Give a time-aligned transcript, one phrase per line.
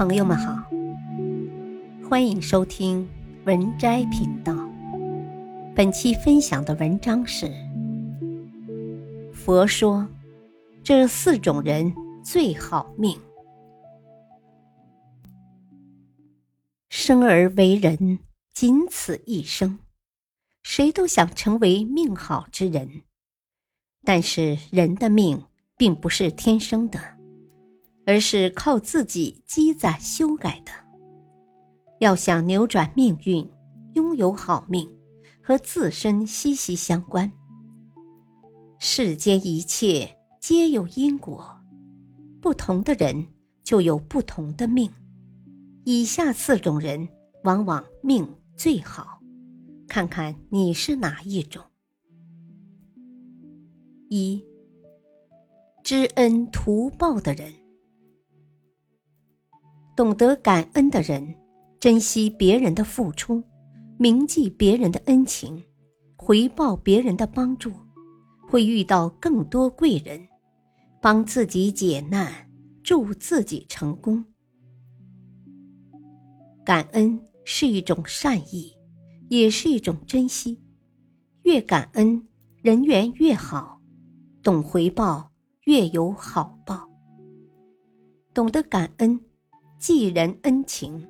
[0.00, 0.56] 朋友们好，
[2.08, 3.06] 欢迎收听
[3.44, 4.56] 文摘频道。
[5.76, 7.52] 本期分享的文章是：
[9.30, 10.08] 佛说
[10.82, 11.94] 这四种人
[12.24, 13.20] 最好命。
[16.88, 18.20] 生而为人，
[18.54, 19.80] 仅此一生，
[20.62, 23.02] 谁都想成为命好之人。
[24.02, 25.44] 但是人的命
[25.76, 26.98] 并不是天生的，
[28.10, 30.72] 而是靠自己积攒修改的。
[32.00, 33.48] 要想扭转命运，
[33.94, 34.90] 拥有好命，
[35.40, 37.30] 和自身息息相关。
[38.80, 41.56] 世间一切皆有因果，
[42.40, 43.28] 不同的人
[43.62, 44.90] 就有不同的命。
[45.84, 47.08] 以下四种人
[47.44, 49.20] 往往命最好，
[49.86, 51.62] 看看你是哪一种。
[54.08, 54.44] 一
[55.84, 57.54] 知恩图报的人，
[60.00, 61.34] 懂得感恩的人，
[61.78, 63.44] 珍惜别人的付出，
[63.98, 65.62] 铭记别人的恩情，
[66.16, 67.70] 回报别人的帮助，
[68.48, 70.26] 会遇到更多贵人，
[71.02, 72.32] 帮自己解难，
[72.82, 74.24] 助自己成功。
[76.64, 78.72] 感恩是一种善意，
[79.28, 80.62] 也是一种珍惜，
[81.42, 82.26] 越感恩，
[82.62, 83.78] 人缘越好。
[84.42, 85.30] 懂回报，
[85.64, 86.88] 越有好报。
[88.32, 89.20] 懂得感恩，
[89.80, 91.08] 记人恩情，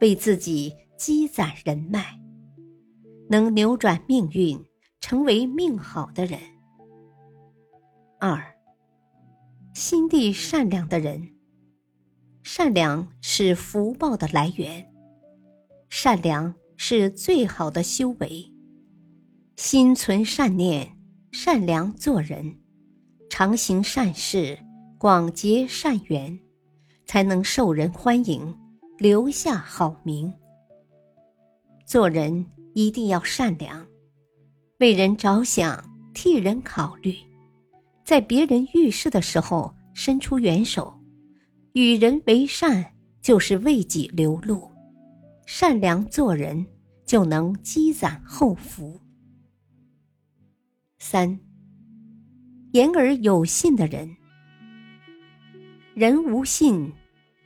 [0.00, 2.18] 为自己积攒人脉，
[3.28, 4.58] 能扭转命运，
[5.00, 6.40] 成为命好的人。
[8.18, 8.42] 二，
[9.74, 11.34] 心地善良的人。
[12.42, 14.90] 善良是福报的来源，
[15.90, 18.50] 善良是最好的修为。
[19.56, 20.96] 心存善念，
[21.32, 22.60] 善良做人。
[23.28, 24.58] 常行善事，
[24.96, 26.40] 广结善缘，
[27.06, 28.54] 才能受人欢迎，
[28.98, 30.32] 留下好名。
[31.86, 33.86] 做人一定要善良，
[34.80, 35.82] 为人着想，
[36.12, 37.14] 替人考虑，
[38.04, 40.92] 在别人遇事的时候伸出援手，
[41.72, 42.84] 与人为善
[43.22, 44.68] 就是为己留路，
[45.46, 46.66] 善良做人
[47.04, 49.00] 就能积攒厚福。
[50.98, 51.38] 三。
[52.72, 54.14] 言而有信的人，
[55.98, 56.92] 人无信，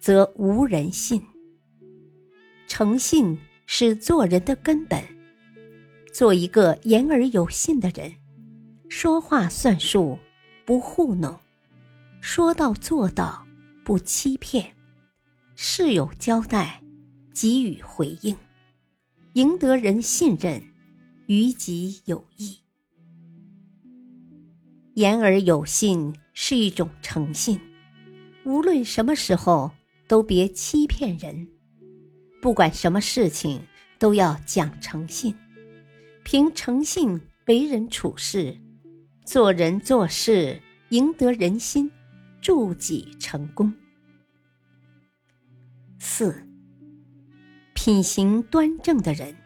[0.00, 1.22] 则无人信。
[2.66, 5.04] 诚信是做人的根本。
[6.14, 8.10] 做一个言而有信的人，
[8.88, 10.18] 说话算数，
[10.64, 11.38] 不糊弄，
[12.22, 13.46] 说到做到，
[13.84, 14.74] 不欺骗，
[15.54, 16.82] 事有交代，
[17.34, 18.34] 给予回应，
[19.34, 20.62] 赢得人信任，
[21.26, 22.56] 于己有益。
[24.94, 27.60] 言而有信是一种诚信，
[28.48, 29.70] 无论什么时候
[30.08, 31.46] 都别欺骗人，
[32.40, 33.60] 不管什么事情
[33.98, 35.34] 都要讲诚信，
[36.24, 38.56] 凭诚信为人处事，
[39.22, 41.90] 做人做事赢得人心，
[42.40, 43.70] 助己成功。
[45.98, 46.48] 四，
[47.74, 49.36] 品行端正的人，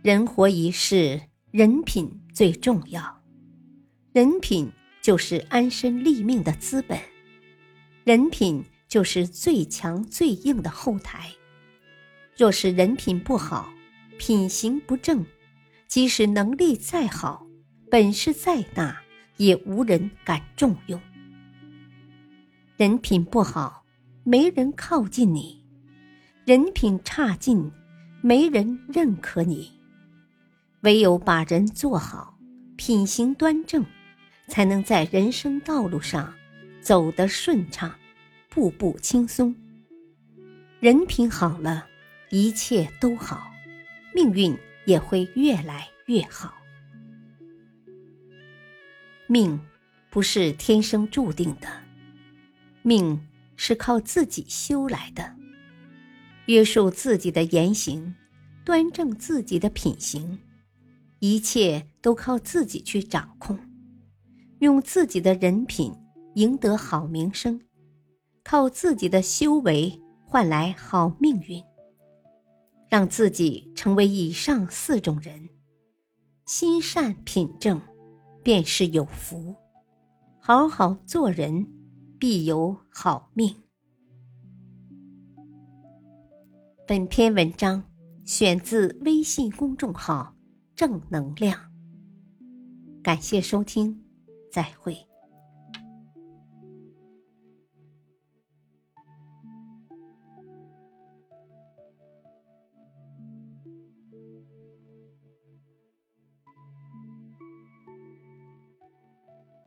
[0.00, 3.22] 人活一世，人品最重要。
[4.14, 4.72] 人品
[5.04, 6.98] 就是安身立命的资本，
[8.04, 11.30] 人品就是最强最硬的后台。
[12.38, 13.68] 若是人品不好，
[14.18, 15.22] 品行不正，
[15.86, 17.46] 即使能力再好，
[17.90, 19.02] 本事再大，
[19.36, 20.98] 也无人敢重用。
[22.78, 23.84] 人品不好，
[24.22, 25.62] 没人靠近你；
[26.46, 27.70] 人品差劲，
[28.22, 29.70] 没人认可你。
[30.80, 32.38] 唯有把人做好，
[32.78, 33.84] 品行端正。
[34.46, 36.34] 才能在人生道路上
[36.80, 37.94] 走得顺畅，
[38.48, 39.54] 步步轻松。
[40.80, 41.86] 人品好了，
[42.30, 43.50] 一切都好，
[44.14, 46.54] 命运也会越来越好。
[49.26, 49.58] 命
[50.10, 51.66] 不是天生注定的，
[52.82, 55.34] 命是靠自己修来的。
[56.46, 58.14] 约束自己的言行，
[58.66, 60.38] 端正自己的品行，
[61.20, 63.58] 一切都靠自己去掌控。
[64.64, 65.94] 用自己的人品
[66.36, 67.60] 赢得好名声，
[68.42, 71.62] 靠自己的修为换来好命运。
[72.88, 75.50] 让自己成为以上四种人：
[76.46, 77.80] 心善品正，
[78.42, 79.54] 便是有福；
[80.38, 81.66] 好好做人，
[82.18, 83.54] 必有好命。
[86.86, 87.82] 本篇文章
[88.24, 90.34] 选自微信公众号
[90.76, 91.58] “正能量”，
[93.02, 94.03] 感谢收听。
[94.54, 95.13] 再会。